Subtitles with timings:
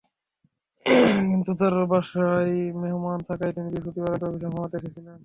[1.25, 5.17] কিন্তু তাঁর বাসায় মেহমান থাকায় তিনি বৃহস্পতিবার রাতে অফিসে ঘুমাতে এসেছিলেন।